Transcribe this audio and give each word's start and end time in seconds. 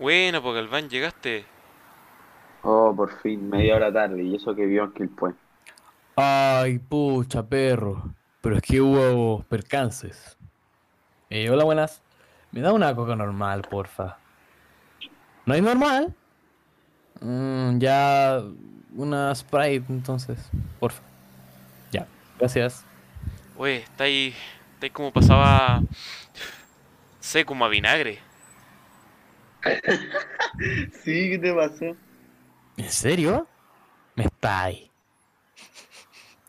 Bueno, 0.00 0.40
porque 0.42 0.62
Galván 0.62 0.88
llegaste. 0.88 1.44
Oh, 2.62 2.94
por 2.96 3.20
fin, 3.20 3.50
media 3.50 3.76
hora 3.76 3.92
tarde, 3.92 4.22
y 4.22 4.34
eso 4.34 4.54
que 4.54 4.64
vio 4.64 4.84
en 4.84 4.92
Quilpué. 4.92 5.34
Ay, 6.16 6.78
pucha, 6.78 7.46
perro. 7.46 8.14
Pero 8.40 8.56
es 8.56 8.62
que 8.62 8.80
hubo 8.80 9.42
percances. 9.42 10.38
Eh, 11.28 11.50
hola, 11.50 11.64
buenas. 11.64 12.00
Me 12.50 12.62
da 12.62 12.72
una 12.72 12.94
coca 12.96 13.14
normal, 13.14 13.60
porfa. 13.68 14.16
¿No 15.44 15.52
hay 15.52 15.60
normal? 15.60 16.14
Mm, 17.20 17.78
ya 17.78 18.42
una 18.96 19.34
Sprite, 19.34 19.84
entonces, 19.90 20.50
porfa. 20.78 21.02
Ya, 21.92 22.06
gracias. 22.38 22.86
Oye, 23.54 23.76
está 23.76 24.04
ahí, 24.04 24.34
está 24.74 24.86
ahí 24.86 24.90
como 24.90 25.12
pasaba... 25.12 25.82
Sé, 27.20 27.44
como 27.44 27.66
a 27.66 27.68
vinagre. 27.68 28.29
Sí, 31.04 31.30
¿qué 31.30 31.38
te 31.38 31.54
pasó? 31.54 31.96
¿En 32.76 32.90
serio? 32.90 33.46
Me 34.14 34.24
está 34.24 34.64
ahí. 34.64 34.90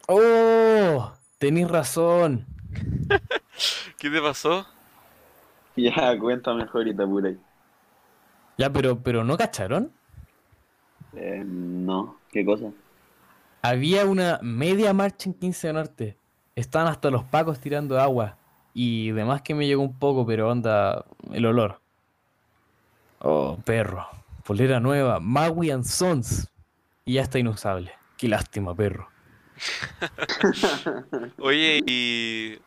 ¡Oh! 0.07 1.13
Tenéis 1.37 1.69
razón. 1.69 2.45
¿Qué 3.97 4.09
te 4.09 4.21
pasó? 4.21 4.65
Ya, 5.75 6.17
cuenta 6.19 6.53
mejor 6.53 6.87
y 6.87 6.95
te 6.95 7.03
apuré. 7.03 7.37
Ya, 8.57 8.71
pero, 8.71 9.01
pero 9.01 9.23
¿no 9.23 9.37
cacharon? 9.37 9.91
Eh, 11.13 11.43
no, 11.45 12.17
¿qué 12.31 12.45
cosa? 12.45 12.71
Había 13.61 14.05
una 14.05 14.39
media 14.41 14.93
marcha 14.93 15.29
en 15.29 15.33
15 15.35 15.67
de 15.67 15.73
Norte. 15.73 16.17
Estaban 16.55 16.87
hasta 16.87 17.09
los 17.09 17.23
pacos 17.23 17.59
tirando 17.59 17.99
agua. 17.99 18.37
Y 18.73 19.11
demás 19.11 19.41
que 19.41 19.53
me 19.55 19.67
llegó 19.67 19.83
un 19.83 19.97
poco, 19.97 20.25
pero 20.25 20.49
onda, 20.49 21.05
el 21.31 21.45
olor. 21.45 21.80
Oh, 23.23 23.57
perro. 23.63 24.07
Polera 24.43 24.79
nueva, 24.79 25.19
Maui 25.19 25.69
and 25.69 25.83
Sons. 25.83 26.49
Y 27.05 27.13
ya 27.13 27.21
está 27.21 27.39
inusable. 27.39 27.91
Qué 28.17 28.27
lástima, 28.27 28.75
perro. 28.75 29.09
Oye, 31.39 31.81
¿y 31.85 32.57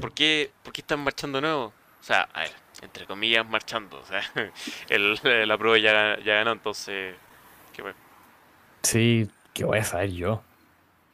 por 0.00 0.12
qué, 0.12 0.50
por 0.62 0.72
qué 0.72 0.82
están 0.82 1.00
marchando 1.00 1.40
nuevo? 1.40 1.66
O 2.00 2.02
sea, 2.02 2.28
a 2.34 2.40
ver, 2.40 2.50
entre 2.82 3.06
comillas, 3.06 3.48
marchando. 3.48 3.98
O 3.98 4.04
sea, 4.04 4.20
el, 4.88 5.48
la 5.48 5.58
prueba 5.58 5.78
ya, 5.78 6.18
ya 6.22 6.34
ganó, 6.34 6.52
entonces... 6.52 7.16
¿Qué 7.72 7.82
bueno. 7.82 7.98
Sí, 8.82 9.28
¿qué 9.52 9.64
voy 9.64 9.78
a 9.78 9.84
saber 9.84 10.12
yo? 10.12 10.42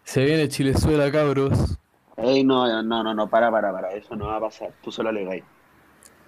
Se 0.05 0.25
viene 0.25 0.49
Chilezuela, 0.49 1.11
cabros. 1.13 1.79
Ey, 2.17 2.43
no, 2.45 2.83
no, 2.83 3.03
no, 3.03 3.15
no, 3.15 3.31
para, 3.31 3.51
para, 3.51 3.73
para, 3.73 3.93
eso 3.93 4.17
no 4.17 4.27
va 4.27 4.37
a 4.37 4.41
pasar, 4.41 4.73
tú 4.83 4.91
solo 4.91 5.09
alegáis. 5.09 5.43
Chua. 5.43 5.60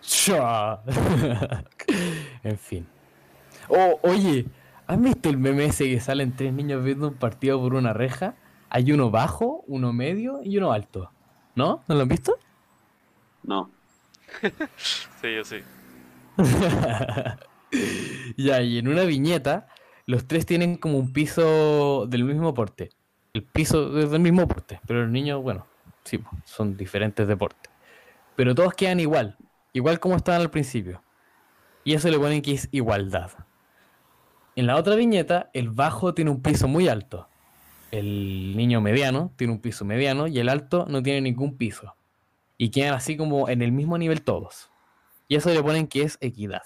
en 2.42 2.58
fin. 2.58 2.86
Oh, 3.68 3.98
oye, 4.02 4.46
¿has 4.86 5.00
visto 5.00 5.28
el 5.28 5.38
meme 5.38 5.66
ese 5.66 5.84
que 5.84 6.00
salen 6.00 6.34
tres 6.34 6.52
niños 6.52 6.82
viendo 6.84 7.08
un 7.08 7.14
partido 7.14 7.60
por 7.60 7.74
una 7.74 7.92
reja? 7.92 8.36
Hay 8.68 8.92
uno 8.92 9.10
bajo, 9.10 9.64
uno 9.66 9.92
medio 9.92 10.40
y 10.42 10.58
uno 10.58 10.72
alto. 10.72 11.12
¿No? 11.54 11.84
¿No 11.86 11.94
lo 11.94 12.02
han 12.02 12.08
visto? 12.08 12.36
No. 13.42 13.70
Sí, 15.20 15.34
yo 15.36 15.44
sí. 15.44 15.58
ya, 18.36 18.60
y 18.60 18.78
en 18.78 18.88
una 18.88 19.04
viñeta, 19.04 19.68
los 20.06 20.26
tres 20.26 20.46
tienen 20.46 20.76
como 20.76 20.98
un 20.98 21.12
piso 21.12 22.06
del 22.08 22.24
mismo 22.24 22.52
porte. 22.54 22.90
El 23.34 23.44
piso 23.44 23.96
es 24.00 24.10
del 24.10 24.20
mismo 24.20 24.48
porte, 24.48 24.80
pero 24.84 25.02
los 25.02 25.10
niños, 25.10 25.40
bueno, 25.40 25.68
sí, 26.02 26.20
son 26.44 26.76
diferentes 26.76 27.28
deportes. 27.28 27.70
Pero 28.34 28.54
todos 28.54 28.74
quedan 28.74 28.98
igual, 28.98 29.36
igual 29.72 30.00
como 30.00 30.16
estaban 30.16 30.40
al 30.40 30.50
principio. 30.50 31.02
Y 31.84 31.94
eso 31.94 32.08
le 32.08 32.18
ponen 32.18 32.42
que 32.42 32.52
es 32.52 32.68
igualdad. 32.72 33.30
En 34.54 34.66
la 34.66 34.76
otra 34.76 34.94
viñeta, 34.94 35.50
el 35.54 35.70
bajo 35.70 36.14
tiene 36.14 36.30
un 36.30 36.42
piso 36.42 36.68
muy 36.68 36.88
alto. 36.88 37.28
El 37.90 38.56
niño 38.56 38.80
mediano 38.80 39.32
tiene 39.36 39.52
un 39.52 39.60
piso 39.60 39.84
mediano 39.84 40.26
y 40.26 40.38
el 40.38 40.48
alto 40.48 40.86
no 40.88 41.02
tiene 41.02 41.22
ningún 41.22 41.56
piso. 41.56 41.94
Y 42.58 42.70
quedan 42.70 42.94
así 42.94 43.16
como 43.16 43.48
en 43.48 43.62
el 43.62 43.72
mismo 43.72 43.98
nivel 43.98 44.22
todos. 44.22 44.70
Y 45.28 45.36
eso 45.36 45.50
le 45.50 45.62
ponen 45.62 45.86
que 45.86 46.02
es 46.02 46.18
equidad. 46.20 46.62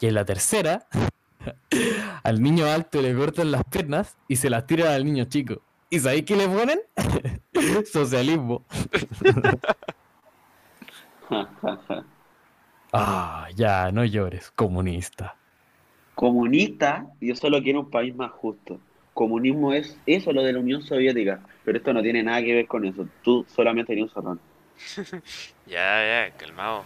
Y 0.00 0.06
en 0.06 0.14
la 0.14 0.24
tercera, 0.24 0.86
al 2.22 2.42
niño 2.42 2.66
alto 2.66 3.00
le 3.00 3.14
cortan 3.14 3.52
las 3.52 3.64
piernas 3.64 4.16
y 4.26 4.36
se 4.36 4.50
las 4.50 4.66
tiran 4.66 4.88
al 4.88 5.04
niño 5.04 5.24
chico. 5.24 5.62
¿Y 5.90 6.00
sabéis 6.00 6.24
qué 6.24 6.36
le 6.36 6.48
ponen? 6.48 6.80
Socialismo. 7.92 8.64
Ah, 12.92 13.48
ya, 13.56 13.90
no 13.92 14.04
llores, 14.04 14.50
comunista. 14.50 15.36
Comunista, 16.14 17.06
yo 17.20 17.34
solo 17.36 17.62
quiero 17.62 17.80
un 17.80 17.90
país 17.90 18.14
más 18.14 18.32
justo. 18.32 18.82
Comunismo 19.12 19.72
es 19.72 20.02
eso, 20.04 20.32
lo 20.32 20.42
de 20.42 20.52
la 20.52 20.60
Unión 20.60 20.82
Soviética. 20.82 21.42
Pero 21.62 21.78
esto 21.78 21.92
no 21.94 22.02
tiene 22.02 22.22
nada 22.22 22.42
que 22.42 22.54
ver 22.54 22.66
con 22.66 22.84
eso. 22.84 23.08
Tú 23.22 23.46
solamente 23.48 23.92
eres 23.92 24.04
un 24.04 24.10
zorrón. 24.10 24.42
Ya, 25.66 26.02
ya, 26.04 26.36
calmado. 26.36 26.84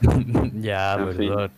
ya, 0.62 0.98
En 1.04 1.10
fin. 1.16 1.32
perdón. 1.32 1.52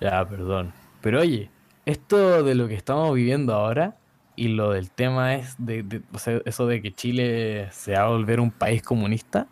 Ya, 0.00 0.26
perdón. 0.28 0.72
Pero 1.00 1.20
oye, 1.20 1.50
esto 1.84 2.42
de 2.42 2.54
lo 2.54 2.68
que 2.68 2.74
estamos 2.74 3.14
viviendo 3.14 3.54
ahora 3.54 3.96
y 4.36 4.48
lo 4.48 4.70
del 4.72 4.90
tema 4.90 5.34
es 5.34 5.54
de, 5.58 5.82
de- 5.82 6.02
o 6.12 6.18
sea, 6.18 6.40
eso 6.44 6.66
de 6.66 6.80
que 6.82 6.92
Chile 6.92 7.68
se 7.72 7.92
va 7.92 8.02
a 8.04 8.08
volver 8.08 8.40
un 8.40 8.50
país 8.50 8.82
comunista, 8.82 9.48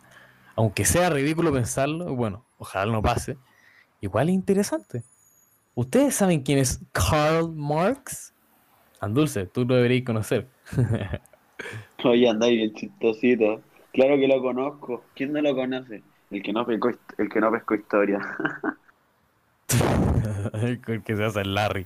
aunque 0.59 0.83
sea 0.83 1.09
ridículo 1.09 1.53
pensarlo, 1.53 2.13
bueno, 2.13 2.43
ojalá 2.57 2.91
no 2.91 3.01
pase, 3.01 3.37
igual 4.01 4.27
es 4.27 4.35
interesante. 4.35 5.03
¿Ustedes 5.73 6.15
saben 6.15 6.41
quién 6.41 6.57
es 6.59 6.81
Karl 6.91 7.49
Marx? 7.55 8.33
Andulce, 8.99 9.45
tú 9.45 9.63
lo 9.63 9.75
deberías 9.75 10.03
conocer. 10.03 10.49
Oye, 12.03 12.27
andáis 12.27 12.57
bien 12.57 12.73
chistosito. 12.73 13.61
Claro 13.93 14.17
que 14.17 14.27
lo 14.27 14.41
conozco. 14.41 15.05
¿Quién 15.15 15.31
no 15.31 15.41
lo 15.41 15.55
conoce? 15.55 16.03
El 16.29 16.43
que 16.43 16.51
no 16.51 16.65
pescó, 16.65 16.91
el 17.17 17.29
que 17.29 17.39
no 17.39 17.51
pescó 17.53 17.75
historia. 17.75 18.19
El 20.53 21.03
que 21.03 21.15
se 21.15 21.23
hace 21.23 21.41
el 21.41 21.53
Larry. 21.53 21.85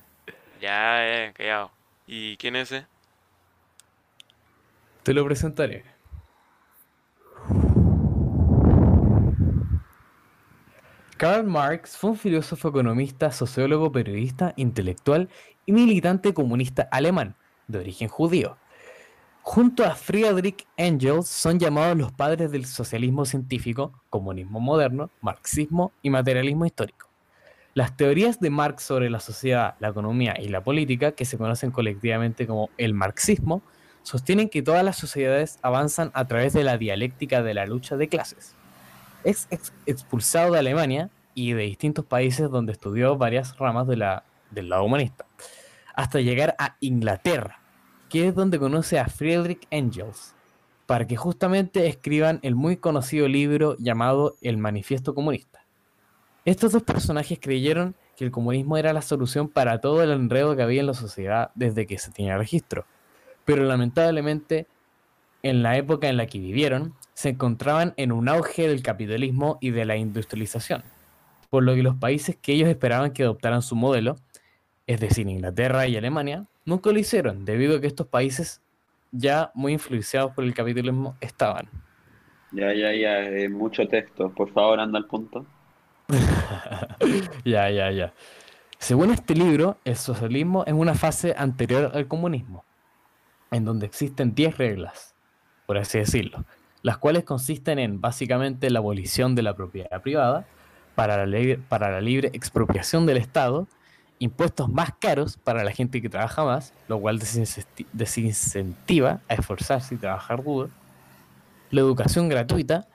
Ya, 0.62 1.06
ya, 1.06 1.34
callado. 1.34 1.72
¿Y 2.08 2.38
quién 2.38 2.56
es 2.56 2.72
ese? 2.72 2.88
Te 5.04 5.14
lo 5.14 5.26
presentaré. 5.26 5.93
Karl 11.24 11.48
Marx 11.48 11.96
fue 11.96 12.10
un 12.10 12.18
filósofo, 12.18 12.68
economista, 12.68 13.32
sociólogo, 13.32 13.94
periodista, 13.94 14.54
intelectual 14.58 15.30
y 15.66 15.72
militante 15.72 16.34
comunista 16.34 16.90
alemán, 16.92 17.38
de 17.70 17.80
origen 17.80 18.10
judío. 18.10 18.58
Junto 19.42 19.86
a 19.86 19.96
Friedrich 19.96 20.68
Engels 20.76 21.30
son 21.30 21.60
llamados 21.60 21.98
los 21.98 22.12
padres 22.12 22.52
del 22.52 22.66
socialismo 22.66 23.24
científico, 23.24 23.94
comunismo 24.10 24.60
moderno, 24.60 25.12
marxismo 25.22 25.94
y 26.02 26.10
materialismo 26.10 26.66
histórico. 26.66 27.08
Las 27.74 27.96
teorías 27.96 28.42
de 28.42 28.50
Marx 28.50 28.84
sobre 28.84 29.10
la 29.10 29.22
sociedad, 29.22 29.76
la 29.80 29.88
economía 29.88 30.36
y 30.38 30.50
la 30.50 30.62
política, 30.62 31.14
que 31.14 31.24
se 31.24 31.38
conocen 31.38 31.72
colectivamente 31.72 32.46
como 32.46 32.70
el 32.78 32.94
marxismo, 32.94 33.62
sostienen 34.02 34.50
que 34.50 34.62
todas 34.62 34.84
las 34.84 34.98
sociedades 34.98 35.58
avanzan 35.62 36.12
a 36.16 36.28
través 36.28 36.52
de 36.52 36.66
la 36.66 36.78
dialéctica 36.78 37.42
de 37.42 37.54
la 37.54 37.66
lucha 37.66 37.96
de 37.96 38.10
clases. 38.10 38.58
Es 39.24 39.48
ex- 39.52 39.74
expulsado 39.86 40.54
de 40.54 40.60
Alemania 40.60 41.10
y 41.34 41.54
de 41.54 41.64
distintos 41.64 42.06
países 42.06 42.50
donde 42.50 42.72
estudió 42.74 43.18
varias 43.18 43.58
ramas 43.58 43.88
de 43.88 43.98
la, 43.98 44.24
del 44.52 44.70
lado 44.70 44.84
humanista, 44.84 45.26
hasta 45.96 46.20
llegar 46.22 46.56
a 46.60 46.76
Inglaterra, 46.80 47.60
que 48.10 48.28
es 48.28 48.36
donde 48.36 48.60
conoce 48.60 49.00
a 49.00 49.08
Friedrich 49.08 49.68
Engels, 49.72 50.36
para 50.86 51.08
que 51.08 51.16
justamente 51.16 51.88
escriban 51.88 52.40
el 52.44 52.56
muy 52.56 52.78
conocido 52.78 53.28
libro 53.28 53.76
llamado 53.80 54.36
El 54.42 54.58
Manifiesto 54.58 55.16
Comunista. 55.16 55.66
Estos 56.46 56.74
dos 56.74 56.84
personajes 56.84 57.40
creyeron 57.42 57.96
que 58.18 58.26
el 58.26 58.32
comunismo 58.32 58.78
era 58.78 58.94
la 58.94 59.02
solución 59.02 59.48
para 59.48 59.80
todo 59.81 60.04
el 60.04 60.12
enredo 60.12 60.56
que 60.56 60.62
había 60.62 60.81
en 60.81 60.88
la 60.88 60.94
sociedad 60.94 61.52
desde 61.56 61.88
que 61.88 61.98
se 61.98 62.12
tenía 62.12 62.38
registro 62.38 62.86
pero 63.46 63.64
lamentablemente 63.64 64.68
en 65.42 65.64
la 65.64 65.78
época 65.78 66.08
en 66.08 66.18
la 66.18 66.28
que 66.28 66.40
vivieron 66.40 66.94
se 67.13 67.30
encontraban 67.30 67.94
en 67.98 68.12
un 68.12 68.30
auge 68.30 68.68
del 68.68 68.81
capitalismo 68.81 69.57
y 69.62 69.71
de 69.71 69.86
la 69.86 69.95
industrialización, 69.95 70.83
por 71.50 71.63
lo 71.63 71.75
que 71.75 71.83
los 71.83 71.95
países 71.95 72.36
que 72.36 72.54
ellos 72.54 72.69
esperaban 72.69 73.12
que 73.12 73.24
adoptaran 73.24 73.62
su 73.62 73.75
modelo, 73.75 74.15
es 74.88 75.00
decir, 75.00 75.27
Inglaterra 75.27 75.88
y 75.88 75.95
Alemania, 75.95 76.45
nunca 76.65 76.92
lo 76.92 77.00
hicieron, 77.00 77.45
debido 77.45 77.77
a 77.77 77.81
que 77.81 77.88
estos 77.88 78.07
países, 78.07 78.62
ya 79.12 79.51
muy 79.54 79.74
influenciados 79.74 80.33
por 80.33 80.44
el 80.44 80.54
capitalismo, 80.54 81.15
estaban. 81.21 81.69
Ya, 82.51 82.74
ya, 82.74 82.94
ya, 82.94 83.24
eh, 83.24 83.50
mucho 83.50 83.88
texto. 83.88 84.30
Por 84.30 84.51
favor, 84.51 84.80
anda 84.80 85.00
al 85.00 85.06
punto. 85.06 85.45
ya, 87.45 87.69
ya, 87.69 87.92
ya. 87.92 88.13
Según 88.77 89.12
este 89.12 89.33
libro, 89.33 89.77
el 89.86 89.95
socialismo 89.95 90.63
es 90.68 90.74
una 90.74 90.94
fase 90.94 91.33
anterior 91.38 91.92
al 91.94 92.07
comunismo, 92.07 92.63
en 93.50 93.66
donde 93.66 93.86
existen 93.86 94.36
10 94.36 94.57
reglas, 94.57 95.16
por 95.66 95.77
así 95.77 96.00
decirlo, 96.00 96.45
las 96.83 97.00
cuales 97.00 97.24
consisten 97.24 97.80
en 97.80 98.00
básicamente 98.00 98.69
la 98.69 98.80
abolición 98.80 99.33
de 99.33 99.41
la 99.41 99.56
propiedad 99.56 100.01
privada, 100.01 100.45
para 100.94 101.18
la, 101.18 101.25
libre, 101.25 101.59
para 101.69 101.89
la 101.89 102.01
libre 102.01 102.30
expropiación 102.33 103.07
del 103.07 103.18
Estado, 103.18 103.68
impuestos 104.19 104.69
más 104.69 104.91
caros 105.00 105.38
para 105.38 105.63
la 105.63 105.71
gente 105.71 106.01
que 106.01 106.09
trabaja 106.09 106.44
más, 106.45 106.71
lo 106.88 107.00
cual 107.00 107.19
desincenti- 107.19 107.88
desincentiva 107.91 109.21
a 109.27 109.33
esforzarse 109.33 109.95
y 109.95 109.97
trabajar 109.97 110.44
duro, 110.44 110.69
la 111.71 111.81
educación 111.81 112.30
gratuita, 112.30 112.85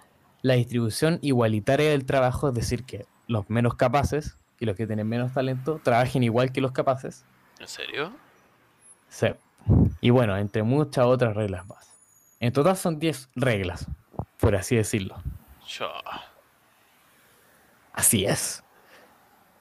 la 0.42 0.54
distribución 0.54 1.18
igualitaria 1.20 1.90
del 1.90 2.04
trabajo, 2.04 2.48
es 2.48 2.54
decir, 2.54 2.84
que 2.84 3.06
los 3.26 3.50
menos 3.50 3.74
capaces 3.74 4.36
y 4.60 4.66
los 4.66 4.76
que 4.76 4.86
tienen 4.86 5.08
menos 5.08 5.32
talento 5.32 5.80
trabajen 5.82 6.22
igual 6.22 6.52
que 6.52 6.60
los 6.60 6.70
capaces, 6.70 7.24
¿En 7.58 7.66
serio? 7.66 8.12
Sí. 9.08 9.26
Y 10.00 10.10
bueno, 10.10 10.36
entre 10.36 10.62
muchas 10.62 11.04
otras 11.04 11.34
reglas 11.34 11.66
más. 11.66 11.87
En 12.40 12.52
total 12.52 12.76
son 12.76 12.98
10 12.98 13.30
reglas, 13.34 13.86
por 14.38 14.54
así 14.54 14.76
decirlo. 14.76 15.22
Yo. 15.66 15.90
Así 17.92 18.24
es. 18.24 18.62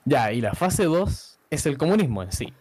Ya, 0.06 0.32
y 0.32 0.42
la 0.42 0.54
fase 0.54 0.86
2 0.86 1.40
es 1.50 1.66
el 1.66 1.78
comunismo 1.78 2.24
en 2.24 2.32
sí, 2.32 2.54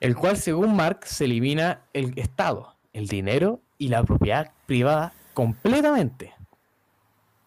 el 0.00 0.14
cual 0.14 0.36
según 0.36 0.76
Marx 0.76 1.08
se 1.08 1.24
elimina 1.24 1.82
el 1.92 2.16
Estado, 2.18 2.76
el 2.92 3.08
dinero 3.08 3.60
y 3.78 3.88
la 3.88 4.04
propiedad 4.04 4.52
privada 4.66 5.12
completamente, 5.32 6.34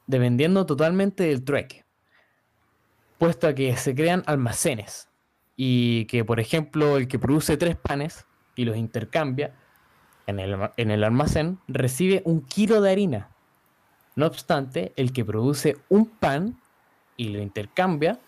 dependiendo 0.07 0.65
totalmente 0.65 1.23
del 1.23 1.43
trueque, 1.43 1.85
puesto 3.17 3.47
a 3.47 3.53
que 3.53 3.77
se 3.77 3.95
crean 3.95 4.23
almacenes 4.25 5.09
y 5.55 6.05
que, 6.05 6.25
por 6.25 6.39
ejemplo, 6.39 6.97
el 6.97 7.07
que 7.07 7.19
produce 7.19 7.55
tres 7.55 7.75
panes 7.75 8.25
y 8.55 8.65
los 8.65 8.75
intercambia 8.75 9.53
en 10.27 10.39
el, 10.39 10.69
en 10.77 10.91
el 10.91 11.03
almacén 11.03 11.59
recibe 11.67 12.21
un 12.25 12.41
kilo 12.41 12.81
de 12.81 12.91
harina. 12.91 13.29
No 14.15 14.27
obstante, 14.27 14.93
el 14.95 15.13
que 15.13 15.25
produce 15.25 15.77
un 15.89 16.05
pan 16.05 16.59
y 17.15 17.29
lo 17.29 17.39
intercambia 17.39 18.19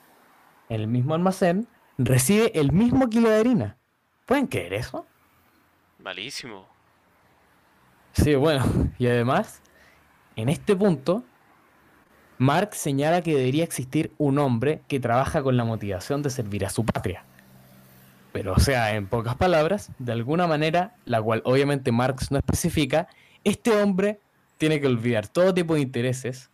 en 0.69 0.81
el 0.81 0.87
mismo 0.87 1.13
almacén, 1.13 1.67
recibe 1.97 2.51
el 2.59 2.71
mismo 2.71 3.09
kilo 3.09 3.29
de 3.29 3.39
harina. 3.39 3.77
¿Pueden 4.25 4.47
creer 4.47 4.73
eso? 4.73 5.05
Malísimo. 5.99 6.65
Sí, 8.13 8.35
bueno, 8.35 8.63
y 8.97 9.07
además, 9.07 9.61
en 10.35 10.49
este 10.49 10.75
punto, 10.75 11.23
Marx 12.37 12.77
señala 12.77 13.21
que 13.21 13.35
debería 13.35 13.63
existir 13.63 14.13
un 14.17 14.39
hombre 14.39 14.81
que 14.87 14.99
trabaja 14.99 15.43
con 15.43 15.57
la 15.57 15.65
motivación 15.65 16.21
de 16.21 16.29
servir 16.29 16.65
a 16.65 16.69
su 16.69 16.85
patria. 16.85 17.25
Pero, 18.31 18.53
o 18.53 18.59
sea, 18.59 18.95
en 18.95 19.07
pocas 19.07 19.35
palabras, 19.35 19.91
de 19.97 20.11
alguna 20.11 20.45
manera, 20.45 20.95
la 21.05 21.21
cual 21.21 21.41
obviamente 21.45 21.91
Marx 21.91 22.31
no 22.31 22.37
especifica, 22.37 23.07
este 23.43 23.71
hombre 23.81 24.19
tiene 24.57 24.79
que 24.79 24.87
olvidar 24.87 25.27
todo 25.27 25.53
tipo 25.53 25.73
de 25.73 25.81
intereses 25.81 26.49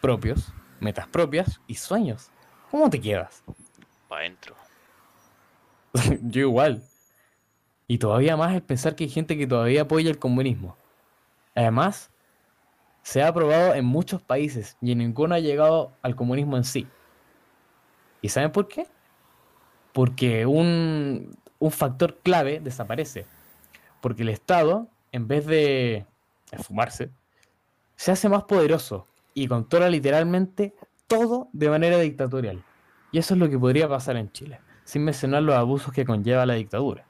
propios, 0.00 0.52
metas 0.80 1.06
propias 1.06 1.60
y 1.66 1.74
sueños. 1.74 2.30
¿Cómo 2.70 2.90
te 2.90 3.00
quedas? 3.00 3.44
Pa' 4.08 4.18
adentro. 4.18 4.56
Yo 6.22 6.40
igual. 6.40 6.82
Y 7.86 7.98
todavía 7.98 8.36
más 8.36 8.54
es 8.54 8.62
pensar 8.62 8.96
que 8.96 9.04
hay 9.04 9.10
gente 9.10 9.38
que 9.38 9.46
todavía 9.46 9.82
apoya 9.82 10.10
el 10.10 10.18
comunismo. 10.18 10.76
Además, 11.54 12.10
se 13.02 13.22
ha 13.22 13.28
aprobado 13.28 13.74
en 13.74 13.84
muchos 13.84 14.20
países 14.22 14.76
y 14.80 14.90
en 14.90 14.98
ninguno 14.98 15.36
ha 15.36 15.38
llegado 15.38 15.92
al 16.02 16.16
comunismo 16.16 16.56
en 16.56 16.64
sí. 16.64 16.88
¿Y 18.20 18.28
saben 18.28 18.50
por 18.50 18.66
qué? 18.66 18.88
Porque 19.96 20.44
un, 20.44 21.34
un 21.58 21.70
factor 21.70 22.18
clave 22.22 22.60
desaparece. 22.60 23.24
Porque 24.02 24.24
el 24.24 24.28
Estado, 24.28 24.88
en 25.10 25.26
vez 25.26 25.46
de 25.46 26.04
esfumarse, 26.52 27.08
se 27.94 28.12
hace 28.12 28.28
más 28.28 28.42
poderoso 28.42 29.06
y 29.32 29.48
controla 29.48 29.88
literalmente 29.88 30.74
todo 31.06 31.48
de 31.54 31.70
manera 31.70 31.96
dictatorial. 31.98 32.62
Y 33.10 33.16
eso 33.16 33.32
es 33.32 33.40
lo 33.40 33.48
que 33.48 33.58
podría 33.58 33.88
pasar 33.88 34.18
en 34.18 34.30
Chile, 34.32 34.60
sin 34.84 35.02
mencionar 35.02 35.42
los 35.42 35.54
abusos 35.54 35.94
que 35.94 36.04
conlleva 36.04 36.44
la 36.44 36.52
dictadura. 36.52 37.06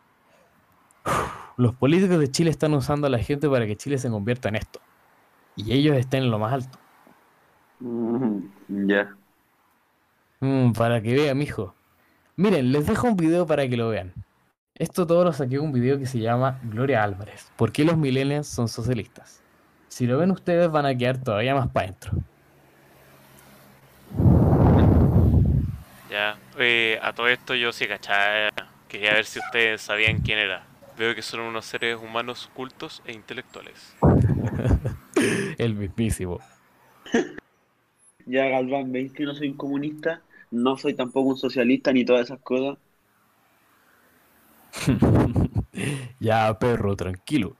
Los 1.56 1.74
políticos 1.74 2.20
de 2.20 2.30
Chile 2.30 2.50
están 2.50 2.72
usando 2.72 3.08
a 3.08 3.10
la 3.10 3.18
gente 3.18 3.48
para 3.48 3.66
que 3.66 3.76
Chile 3.76 3.98
se 3.98 4.10
convierta 4.10 4.48
en 4.48 4.54
esto. 4.54 4.78
Y 5.56 5.72
ellos 5.72 5.96
estén 5.96 6.22
en 6.22 6.30
lo 6.30 6.38
más 6.38 6.52
alto. 6.52 6.78
Mm, 7.80 8.86
ya. 8.86 9.16
Mm, 10.38 10.70
para 10.70 11.02
que 11.02 11.14
vean, 11.14 11.36
mijo. 11.36 11.75
Miren, 12.38 12.70
les 12.70 12.86
dejo 12.86 13.08
un 13.08 13.16
video 13.16 13.46
para 13.46 13.66
que 13.66 13.78
lo 13.78 13.88
vean. 13.88 14.12
Esto 14.74 15.06
todo 15.06 15.24
lo 15.24 15.32
saqué 15.32 15.52
de 15.52 15.60
un 15.60 15.72
video 15.72 15.98
que 15.98 16.04
se 16.04 16.18
llama 16.18 16.60
Gloria 16.64 17.02
Álvarez. 17.02 17.50
¿Por 17.56 17.72
qué 17.72 17.82
los 17.82 17.96
millennials 17.96 18.46
son 18.46 18.68
socialistas? 18.68 19.42
Si 19.88 20.06
lo 20.06 20.18
ven 20.18 20.30
ustedes 20.30 20.70
van 20.70 20.84
a 20.84 20.94
quedar 20.94 21.16
todavía 21.16 21.54
más 21.54 21.70
para 21.70 21.86
adentro. 21.86 22.12
Ya. 26.10 26.36
Eh, 26.58 26.98
a 27.00 27.14
todo 27.14 27.28
esto 27.28 27.54
yo 27.54 27.72
sí 27.72 27.86
cachaba. 27.86 28.50
Quería 28.86 29.14
ver 29.14 29.24
si 29.24 29.38
ustedes 29.38 29.80
sabían 29.80 30.20
quién 30.20 30.38
era. 30.38 30.66
Veo 30.98 31.14
que 31.14 31.22
son 31.22 31.40
unos 31.40 31.64
seres 31.64 31.96
humanos 31.96 32.50
cultos 32.52 33.02
e 33.06 33.14
intelectuales. 33.14 33.96
El 35.56 35.74
mismísimo. 35.74 36.40
Ya, 38.26 38.44
Galván, 38.48 38.92
¿veis 38.92 39.10
que 39.12 39.24
no 39.24 39.34
soy 39.34 39.48
un 39.48 39.56
comunista? 39.56 40.20
No 40.50 40.76
soy 40.76 40.94
tampoco 40.94 41.30
un 41.30 41.36
socialista 41.36 41.92
ni 41.92 42.04
todas 42.04 42.26
esas 42.26 42.40
cosas. 42.40 42.78
Ya, 46.20 46.58
perro, 46.58 46.96
tranquilo. 46.96 47.54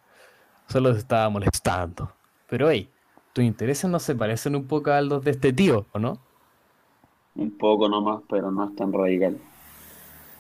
Solo 0.69 0.93
se 0.95 1.01
estaba 1.01 1.29
molestando. 1.29 2.11
Pero 2.49 2.71
hey, 2.71 2.89
tus 3.33 3.45
intereses 3.45 3.91
no 3.91 3.99
se 3.99 4.15
parecen 4.15 4.57
un 4.57 4.67
poco 4.67 4.91
a 4.91 5.01
los 5.03 5.23
de 5.23 5.33
este 5.33 5.53
tío, 5.53 5.87
¿o 5.93 5.99
no? 5.99 6.19
Un 7.35 7.51
poco 7.59 7.89
nomás, 7.89 8.23
pero 8.29 8.51
no 8.51 8.65
es 8.65 8.75
tan 8.75 8.93
radical. 8.93 9.39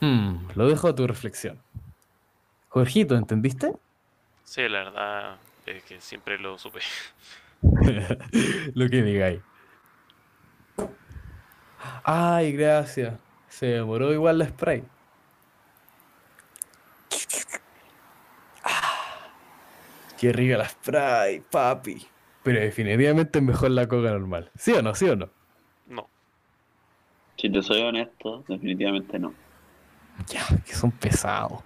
Hmm, 0.00 0.36
lo 0.54 0.68
dejo 0.68 0.88
a 0.88 0.94
tu 0.94 1.06
reflexión. 1.06 1.58
Jorgito, 2.68 3.16
¿entendiste? 3.16 3.74
Sí, 4.44 4.68
la 4.68 4.84
verdad 4.84 5.36
es 5.66 5.82
que 5.84 6.00
siempre 6.00 6.38
lo 6.38 6.58
supe. 6.58 6.80
lo 8.74 8.88
que 8.88 9.02
digáis. 9.02 9.40
Ay, 12.04 12.52
gracias. 12.52 13.14
Se 13.48 13.66
demoró 13.66 14.12
igual 14.12 14.38
la 14.38 14.46
spray. 14.48 14.82
Ah, 18.64 19.30
Qué 20.18 20.32
rica 20.32 20.58
la 20.58 20.68
spray, 20.68 21.40
papi. 21.40 22.06
Pero 22.42 22.60
definitivamente 22.60 23.38
es 23.38 23.44
mejor 23.44 23.70
la 23.70 23.86
coca 23.88 24.10
normal. 24.10 24.50
¿Sí 24.56 24.72
o 24.72 24.82
no? 24.82 24.94
¿Sí 24.94 25.08
o 25.08 25.16
no? 25.16 25.28
No. 25.88 26.08
Si 27.36 27.50
te 27.50 27.62
soy 27.62 27.82
honesto, 27.82 28.44
definitivamente 28.48 29.18
no. 29.18 29.34
Ya, 30.28 30.44
que 30.64 30.74
son 30.74 30.90
pesados. 30.92 31.60